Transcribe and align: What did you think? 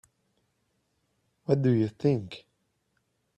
What 1.45 1.61
did 1.61 1.77
you 1.77 1.87
think? 1.87 2.47